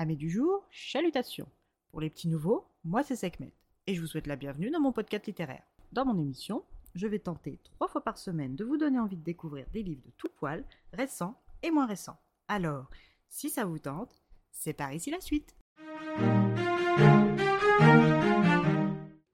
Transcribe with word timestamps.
Amis 0.00 0.16
du 0.16 0.30
jour, 0.30 0.64
chalutations. 0.70 1.48
Pour 1.90 2.00
les 2.00 2.08
petits 2.08 2.28
nouveaux, 2.28 2.68
moi 2.84 3.02
c'est 3.02 3.16
Sekhmet 3.16 3.52
et 3.88 3.96
je 3.96 4.00
vous 4.00 4.06
souhaite 4.06 4.28
la 4.28 4.36
bienvenue 4.36 4.70
dans 4.70 4.78
mon 4.78 4.92
podcast 4.92 5.26
littéraire. 5.26 5.64
Dans 5.90 6.04
mon 6.04 6.16
émission, 6.16 6.62
je 6.94 7.08
vais 7.08 7.18
tenter 7.18 7.58
trois 7.64 7.88
fois 7.88 8.04
par 8.04 8.16
semaine 8.16 8.54
de 8.54 8.64
vous 8.64 8.76
donner 8.76 9.00
envie 9.00 9.16
de 9.16 9.24
découvrir 9.24 9.66
des 9.72 9.82
livres 9.82 10.04
de 10.06 10.12
tout 10.16 10.28
poil, 10.36 10.64
récents 10.92 11.34
et 11.64 11.72
moins 11.72 11.86
récents. 11.86 12.16
Alors, 12.46 12.88
si 13.28 13.50
ça 13.50 13.64
vous 13.64 13.80
tente, 13.80 14.22
c'est 14.52 14.72
par 14.72 14.92
ici 14.92 15.10
la 15.10 15.20
suite. 15.20 15.56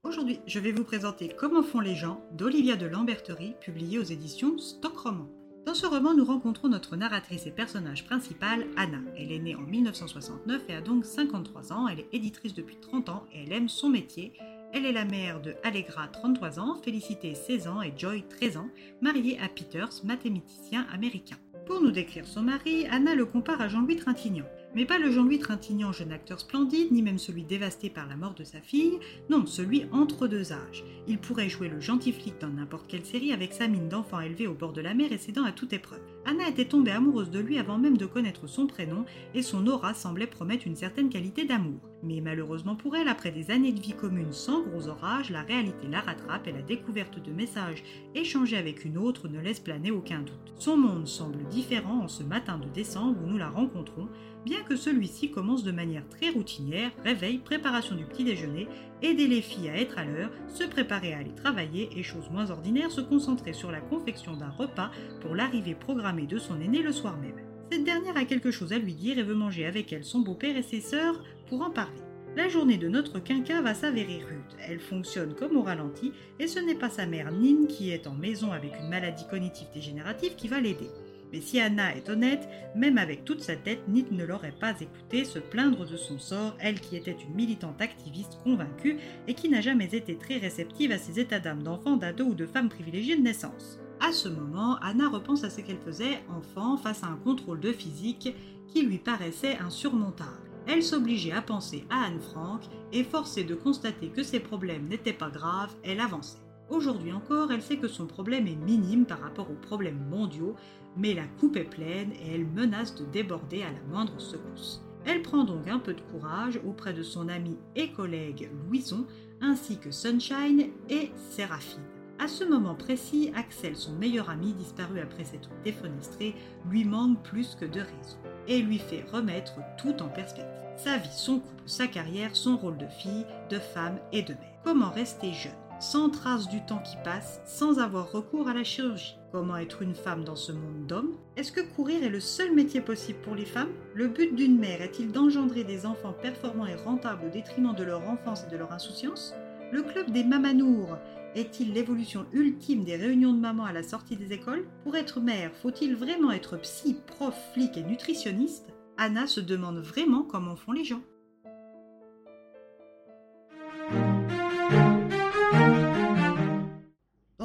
Aujourd'hui, 0.02 0.40
je 0.46 0.60
vais 0.60 0.72
vous 0.72 0.84
présenter 0.84 1.28
Comment 1.28 1.62
font 1.62 1.80
les 1.80 1.94
gens 1.94 2.24
d'Olivia 2.32 2.76
de 2.76 2.86
Lamberterie, 2.86 3.54
publié 3.60 3.98
aux 3.98 4.02
éditions 4.02 4.56
Stock 4.56 4.96
Roman. 4.96 5.28
Dans 5.74 5.80
ce 5.80 5.86
roman, 5.86 6.14
nous 6.14 6.24
rencontrons 6.24 6.68
notre 6.68 6.94
narratrice 6.94 7.48
et 7.48 7.50
personnage 7.50 8.04
principal, 8.04 8.64
Anna. 8.76 8.98
Elle 9.18 9.32
est 9.32 9.40
née 9.40 9.56
en 9.56 9.62
1969 9.62 10.62
et 10.68 10.74
a 10.74 10.80
donc 10.80 11.04
53 11.04 11.72
ans. 11.72 11.88
Elle 11.88 11.98
est 11.98 12.08
éditrice 12.12 12.54
depuis 12.54 12.76
30 12.76 13.08
ans 13.08 13.24
et 13.32 13.42
elle 13.42 13.52
aime 13.52 13.68
son 13.68 13.88
métier. 13.88 14.34
Elle 14.72 14.86
est 14.86 14.92
la 14.92 15.04
mère 15.04 15.42
de 15.42 15.56
Allegra, 15.64 16.06
33 16.06 16.60
ans, 16.60 16.76
Félicité, 16.76 17.34
16 17.34 17.66
ans 17.66 17.82
et 17.82 17.92
Joy, 17.96 18.22
13 18.38 18.58
ans, 18.58 18.68
mariée 19.00 19.36
à 19.40 19.48
Peters, 19.48 19.90
mathématicien 20.04 20.86
américain. 20.92 21.38
Pour 21.66 21.80
nous 21.80 21.90
décrire 21.90 22.26
son 22.26 22.42
mari, 22.42 22.86
Anna 22.90 23.16
le 23.16 23.24
compare 23.24 23.60
à 23.60 23.66
Jean-Louis 23.66 23.96
Trintignant. 23.96 24.46
Mais 24.76 24.84
pas 24.84 24.98
le 24.98 25.10
Jean-Louis 25.10 25.38
Trintignant, 25.38 25.92
jeune 25.92 26.12
acteur 26.12 26.38
splendide, 26.38 26.92
ni 26.92 27.00
même 27.00 27.18
celui 27.18 27.42
dévasté 27.42 27.90
par 27.90 28.06
la 28.06 28.16
mort 28.16 28.34
de 28.34 28.44
sa 28.44 28.60
fille, 28.60 28.98
non, 29.30 29.46
celui 29.46 29.86
entre 29.90 30.28
deux 30.28 30.52
âges. 30.52 30.84
Il 31.06 31.18
pourrait 31.18 31.50
jouer 31.50 31.68
le 31.68 31.80
gentil 31.80 32.12
flic 32.12 32.40
dans 32.40 32.48
n'importe 32.48 32.86
quelle 32.88 33.04
série 33.04 33.32
avec 33.32 33.52
sa 33.52 33.68
mine 33.68 33.90
d'enfant 33.90 34.20
élevé 34.20 34.46
au 34.46 34.54
bord 34.54 34.72
de 34.72 34.80
la 34.80 34.94
mer 34.94 35.10
et 35.12 35.32
dents 35.32 35.44
à 35.44 35.52
toute 35.52 35.74
épreuve. 35.74 36.00
Anna 36.24 36.48
était 36.48 36.64
tombée 36.64 36.92
amoureuse 36.92 37.30
de 37.30 37.40
lui 37.40 37.58
avant 37.58 37.76
même 37.76 37.98
de 37.98 38.06
connaître 38.06 38.46
son 38.46 38.66
prénom 38.66 39.04
et 39.34 39.42
son 39.42 39.66
aura 39.66 39.92
semblait 39.92 40.26
promettre 40.26 40.66
une 40.66 40.76
certaine 40.76 41.10
qualité 41.10 41.44
d'amour. 41.44 41.80
Mais 42.02 42.22
malheureusement 42.22 42.74
pour 42.74 42.96
elle, 42.96 43.08
après 43.08 43.30
des 43.30 43.50
années 43.50 43.72
de 43.72 43.80
vie 43.80 43.92
commune 43.92 44.32
sans 44.32 44.62
gros 44.62 44.88
orages, 44.88 45.30
la 45.30 45.42
réalité 45.42 45.86
la 45.90 46.00
rattrape 46.00 46.46
et 46.46 46.52
la 46.52 46.62
découverte 46.62 47.22
de 47.22 47.32
messages 47.32 47.82
échangés 48.14 48.56
avec 48.56 48.84
une 48.86 48.96
autre 48.96 49.28
ne 49.28 49.40
laisse 49.40 49.60
planer 49.60 49.90
aucun 49.90 50.20
doute. 50.20 50.54
Son 50.58 50.76
monde 50.76 51.06
semble 51.06 51.46
différent 51.48 52.00
en 52.00 52.08
ce 52.08 52.22
matin 52.22 52.58
de 52.58 52.68
décembre 52.68 53.18
où 53.22 53.26
nous 53.26 53.38
la 53.38 53.50
rencontrons, 53.50 54.08
bien 54.44 54.62
que 54.62 54.76
celui-ci 54.76 55.30
commence 55.30 55.64
de 55.64 55.72
manière 55.72 56.08
très 56.08 56.30
routinière, 56.30 56.90
réveil, 57.02 57.38
préparation 57.38 57.96
du 57.96 58.04
petit 58.04 58.24
déjeuner, 58.24 58.68
aider 59.02 59.26
les 59.26 59.42
filles 59.42 59.68
à 59.68 59.76
être 59.76 59.98
à 59.98 60.04
l'heure, 60.04 60.30
se 60.48 60.64
préparer 60.64 60.93
à 60.94 61.18
aller 61.18 61.34
travailler 61.34 61.88
et, 61.96 62.02
chose 62.02 62.30
moins 62.30 62.50
ordinaire, 62.50 62.90
se 62.90 63.00
concentrer 63.00 63.52
sur 63.52 63.70
la 63.70 63.80
confection 63.80 64.36
d'un 64.36 64.50
repas 64.50 64.90
pour 65.20 65.34
l'arrivée 65.34 65.74
programmée 65.74 66.26
de 66.26 66.38
son 66.38 66.60
aîné 66.60 66.82
le 66.82 66.92
soir 66.92 67.16
même. 67.16 67.40
Cette 67.70 67.84
dernière 67.84 68.16
a 68.16 68.24
quelque 68.24 68.50
chose 68.50 68.72
à 68.72 68.78
lui 68.78 68.94
dire 68.94 69.18
et 69.18 69.22
veut 69.22 69.34
manger 69.34 69.66
avec 69.66 69.92
elle 69.92 70.04
son 70.04 70.20
beau-père 70.20 70.56
et 70.56 70.62
ses 70.62 70.80
sœurs 70.80 71.22
pour 71.48 71.62
en 71.62 71.70
parler. 71.70 72.00
La 72.36 72.48
journée 72.48 72.78
de 72.78 72.88
notre 72.88 73.20
quinca 73.20 73.62
va 73.62 73.74
s'avérer 73.74 74.18
rude. 74.18 74.58
Elle 74.68 74.80
fonctionne 74.80 75.34
comme 75.34 75.56
au 75.56 75.62
ralenti 75.62 76.12
et 76.40 76.48
ce 76.48 76.58
n'est 76.58 76.74
pas 76.74 76.90
sa 76.90 77.06
mère 77.06 77.30
Nine 77.30 77.68
qui 77.68 77.90
est 77.90 78.08
en 78.08 78.14
maison 78.14 78.50
avec 78.50 78.72
une 78.80 78.88
maladie 78.88 79.26
cognitive 79.28 79.68
dégénérative 79.72 80.34
qui 80.34 80.48
va 80.48 80.60
l'aider. 80.60 80.90
Mais 81.34 81.40
si 81.40 81.58
Anna 81.58 81.96
est 81.96 82.08
honnête, 82.08 82.48
même 82.76 82.96
avec 82.96 83.24
toute 83.24 83.40
sa 83.40 83.56
tête, 83.56 83.88
Nid 83.88 84.06
ne 84.12 84.24
l'aurait 84.24 84.54
pas 84.60 84.80
écouté 84.80 85.24
se 85.24 85.40
plaindre 85.40 85.84
de 85.84 85.96
son 85.96 86.16
sort, 86.16 86.54
elle 86.60 86.78
qui 86.78 86.94
était 86.94 87.10
une 87.10 87.34
militante 87.34 87.82
activiste 87.82 88.38
convaincue 88.44 88.98
et 89.26 89.34
qui 89.34 89.48
n'a 89.48 89.60
jamais 89.60 89.96
été 89.96 90.16
très 90.16 90.36
réceptive 90.36 90.92
à 90.92 90.98
ses 90.98 91.18
états 91.18 91.40
d'âme 91.40 91.64
d'enfant, 91.64 91.96
d'ado 91.96 92.24
ou 92.24 92.34
de 92.34 92.46
femme 92.46 92.68
privilégiée 92.68 93.16
de 93.16 93.22
naissance. 93.22 93.80
À 93.98 94.12
ce 94.12 94.28
moment, 94.28 94.76
Anna 94.76 95.08
repense 95.08 95.42
à 95.42 95.50
ce 95.50 95.60
qu'elle 95.60 95.80
faisait 95.84 96.22
enfant 96.28 96.76
face 96.76 97.02
à 97.02 97.08
un 97.08 97.16
contrôle 97.16 97.58
de 97.58 97.72
physique 97.72 98.32
qui 98.68 98.82
lui 98.82 98.98
paraissait 98.98 99.58
insurmontable. 99.58 100.30
Elle 100.68 100.84
s'obligeait 100.84 101.32
à 101.32 101.42
penser 101.42 101.84
à 101.90 102.04
Anne 102.04 102.20
Frank 102.20 102.60
et 102.92 103.02
forcée 103.02 103.42
de 103.42 103.56
constater 103.56 104.06
que 104.06 104.22
ses 104.22 104.38
problèmes 104.38 104.86
n'étaient 104.86 105.12
pas 105.12 105.30
graves, 105.30 105.74
elle 105.82 105.98
avançait. 105.98 106.43
Aujourd'hui 106.70 107.12
encore, 107.12 107.52
elle 107.52 107.62
sait 107.62 107.76
que 107.76 107.88
son 107.88 108.06
problème 108.06 108.46
est 108.46 108.56
minime 108.56 109.04
par 109.04 109.20
rapport 109.20 109.50
aux 109.50 109.66
problèmes 109.66 110.02
mondiaux, 110.08 110.56
mais 110.96 111.12
la 111.12 111.26
coupe 111.38 111.56
est 111.56 111.64
pleine 111.64 112.12
et 112.12 112.34
elle 112.34 112.46
menace 112.46 112.94
de 112.94 113.04
déborder 113.04 113.62
à 113.62 113.70
la 113.70 113.80
moindre 113.90 114.18
secousse. 114.18 114.82
Elle 115.04 115.22
prend 115.22 115.44
donc 115.44 115.68
un 115.68 115.78
peu 115.78 115.92
de 115.92 116.00
courage 116.00 116.58
auprès 116.66 116.94
de 116.94 117.02
son 117.02 117.28
ami 117.28 117.58
et 117.76 117.92
collègue 117.92 118.48
Louison, 118.66 119.06
ainsi 119.42 119.78
que 119.78 119.90
Sunshine 119.90 120.68
et 120.88 121.10
Séraphine. 121.30 121.82
À 122.18 122.28
ce 122.28 122.44
moment 122.44 122.74
précis, 122.74 123.30
Axel, 123.36 123.76
son 123.76 123.92
meilleur 123.92 124.30
ami 124.30 124.52
disparu 124.54 125.00
après 125.00 125.24
s'être 125.24 125.50
défenestré, 125.64 126.34
lui 126.70 126.84
manque 126.84 127.22
plus 127.22 127.56
que 127.56 127.66
de 127.66 127.80
raison 127.80 128.18
et 128.48 128.62
lui 128.62 128.78
fait 128.78 129.04
remettre 129.12 129.54
tout 129.76 130.00
en 130.00 130.08
perspective. 130.08 130.46
Sa 130.76 130.96
vie, 130.96 131.12
son 131.12 131.40
couple, 131.40 131.62
sa 131.66 131.86
carrière, 131.86 132.34
son 132.34 132.56
rôle 132.56 132.78
de 132.78 132.86
fille, 132.86 133.26
de 133.50 133.58
femme 133.58 133.98
et 134.12 134.22
de 134.22 134.32
mère. 134.32 134.60
Comment 134.64 134.90
rester 134.90 135.32
jeune? 135.32 135.52
Sans 135.84 136.08
trace 136.08 136.48
du 136.48 136.64
temps 136.64 136.82
qui 136.82 136.96
passe, 137.04 137.40
sans 137.44 137.78
avoir 137.78 138.10
recours 138.10 138.48
à 138.48 138.54
la 138.54 138.64
chirurgie. 138.64 139.18
Comment 139.32 139.58
être 139.58 139.82
une 139.82 139.94
femme 139.94 140.24
dans 140.24 140.34
ce 140.34 140.50
monde 140.50 140.86
d'hommes? 140.88 141.14
Est-ce 141.36 141.52
que 141.52 141.60
courir 141.60 142.02
est 142.02 142.08
le 142.08 142.20
seul 142.20 142.54
métier 142.54 142.80
possible 142.80 143.18
pour 143.20 143.34
les 143.34 143.44
femmes? 143.44 143.68
Le 143.94 144.08
but 144.08 144.34
d'une 144.34 144.58
mère 144.58 144.80
est-il 144.80 145.12
d'engendrer 145.12 145.62
des 145.62 145.84
enfants 145.84 146.14
performants 146.22 146.66
et 146.66 146.74
rentables 146.74 147.26
au 147.26 147.30
détriment 147.30 147.74
de 147.74 147.82
leur 147.82 148.08
enfance 148.08 148.44
et 148.44 148.50
de 148.50 148.56
leur 148.56 148.72
insouciance? 148.72 149.34
Le 149.72 149.82
club 149.82 150.10
des 150.10 150.24
mamanours 150.24 150.96
est-il 151.34 151.74
l'évolution 151.74 152.24
ultime 152.32 152.84
des 152.84 152.96
réunions 152.96 153.34
de 153.34 153.40
mamans 153.40 153.66
à 153.66 153.72
la 153.72 153.82
sortie 153.82 154.16
des 154.16 154.32
écoles? 154.32 154.66
Pour 154.84 154.96
être 154.96 155.20
mère, 155.20 155.52
faut-il 155.60 155.96
vraiment 155.96 156.32
être 156.32 156.56
psy, 156.56 156.96
prof, 157.06 157.36
flic 157.52 157.76
et 157.76 157.82
nutritionniste? 157.82 158.72
Anna 158.96 159.26
se 159.26 159.40
demande 159.40 159.78
vraiment 159.78 160.22
comment 160.22 160.56
font 160.56 160.72
les 160.72 160.84
gens. 160.84 161.02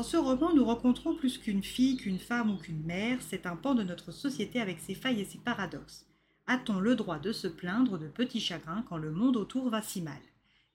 Ce 0.10 0.18
roman, 0.18 0.52
nous 0.56 0.66
rencontrons 0.66 1.14
plus 1.14 1.38
qu'une 1.38 1.62
fille, 1.62 1.96
qu'une 1.96 2.18
femme 2.18 2.50
ou 2.50 2.58
qu'une 2.58 2.84
mère, 2.84 3.20
c'est 3.22 3.46
un 3.46 3.56
pan 3.56 3.76
de 3.76 3.84
notre 3.84 4.12
société 4.12 4.60
avec 4.60 4.80
ses 4.80 4.96
failles 4.96 5.22
et 5.22 5.26
ses 5.26 5.38
paradoxes. 5.38 6.08
A-t-on 6.48 6.80
le 6.80 6.96
droit 6.96 7.20
de 7.20 7.32
se 7.32 7.48
plaindre 7.48 8.00
de 8.00 8.08
petits 8.08 8.40
chagrins 8.40 8.84
quand 8.90 8.98
le 8.98 9.12
monde 9.12 9.38
autour 9.38 9.70
va 9.70 9.84
si 9.84 10.02
mal? 10.02 10.18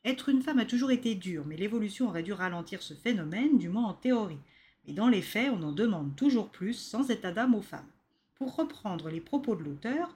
Être 0.04 0.28
une 0.28 0.40
femme 0.40 0.60
a 0.60 0.64
toujours 0.64 0.92
été 0.92 1.16
dur, 1.16 1.42
mais 1.48 1.56
l'évolution 1.56 2.06
aurait 2.06 2.22
dû 2.22 2.32
ralentir 2.32 2.80
ce 2.80 2.94
phénomène, 2.94 3.58
du 3.58 3.68
moins 3.68 3.86
en 3.86 3.94
théorie. 3.94 4.38
Mais 4.86 4.92
dans 4.92 5.08
les 5.08 5.22
faits, 5.22 5.50
on 5.52 5.64
en 5.64 5.72
demande 5.72 6.14
toujours 6.14 6.50
plus, 6.50 6.74
sans 6.74 7.10
état 7.10 7.32
d'âme 7.32 7.56
aux 7.56 7.62
femmes. 7.62 7.90
Pour 8.36 8.54
reprendre 8.54 9.08
les 9.08 9.20
propos 9.20 9.56
de 9.56 9.64
l'auteur, 9.64 10.14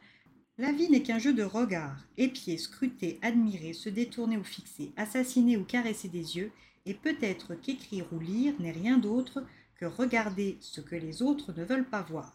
la 0.58 0.70
vie 0.70 0.90
n'est 0.90 1.02
qu'un 1.02 1.18
jeu 1.18 1.32
de 1.32 1.42
regards, 1.42 2.06
épier, 2.18 2.56
scruter, 2.56 3.18
admirer, 3.22 3.72
se 3.72 3.88
détourner 3.88 4.36
ou 4.36 4.44
fixer, 4.44 4.92
assassiner 4.96 5.56
ou 5.56 5.64
caresser 5.64 6.08
des 6.08 6.36
yeux, 6.36 6.52
et 6.86 6.94
peut-être 6.94 7.54
qu'écrire 7.54 8.06
ou 8.12 8.18
lire 8.18 8.54
n'est 8.58 8.72
rien 8.72 8.98
d'autre 8.98 9.42
que 9.76 9.86
regarder 9.86 10.58
ce 10.60 10.80
que 10.80 10.96
les 10.96 11.22
autres 11.22 11.52
ne 11.52 11.64
veulent 11.64 11.88
pas 11.88 12.02
voir. 12.02 12.34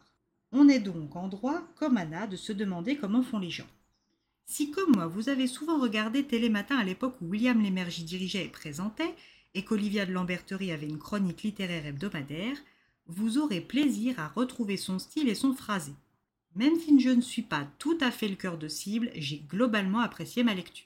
On 0.51 0.69
est 0.69 0.79
donc 0.79 1.15
en 1.15 1.27
droit, 1.27 1.61
comme 1.75 1.97
Anna, 1.97 2.27
de 2.27 2.35
se 2.35 2.53
demander 2.53 2.95
comment 2.95 3.23
font 3.23 3.39
les 3.39 3.49
gens. 3.49 3.67
Si, 4.45 4.71
comme 4.71 4.91
moi, 4.93 5.07
vous 5.07 5.29
avez 5.29 5.47
souvent 5.47 5.79
regardé 5.79 6.25
Télématin 6.25 6.77
à 6.77 6.83
l'époque 6.83 7.15
où 7.21 7.27
William 7.27 7.61
Lémergie 7.61 8.03
dirigeait 8.03 8.45
et 8.45 8.49
présentait, 8.49 9.15
et 9.55 9.63
qu'Olivia 9.63 10.05
de 10.05 10.11
Lamberterie 10.11 10.71
avait 10.71 10.87
une 10.87 10.99
chronique 10.99 11.43
littéraire 11.43 11.85
hebdomadaire, 11.85 12.57
vous 13.07 13.37
aurez 13.37 13.61
plaisir 13.61 14.19
à 14.19 14.27
retrouver 14.27 14.77
son 14.77 14.99
style 14.99 15.29
et 15.29 15.35
son 15.35 15.53
phrasé. 15.53 15.93
Même 16.55 16.79
si 16.79 16.99
je 16.99 17.09
ne 17.09 17.21
suis 17.21 17.41
pas 17.41 17.67
tout 17.79 17.97
à 17.99 18.11
fait 18.11 18.27
le 18.27 18.35
cœur 18.35 18.57
de 18.57 18.67
cible, 18.67 19.09
j'ai 19.15 19.39
globalement 19.39 19.99
apprécié 19.99 20.43
ma 20.43 20.53
lecture. 20.53 20.85